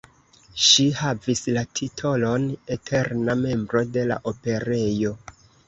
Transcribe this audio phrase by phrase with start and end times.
[0.67, 5.17] Ŝi havis la titolon eterna membro de la Operejo.